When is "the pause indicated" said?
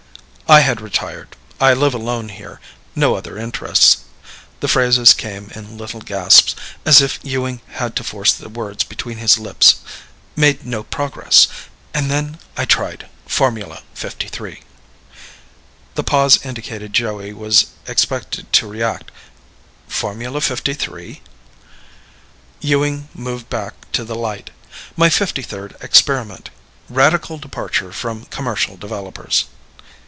15.95-16.91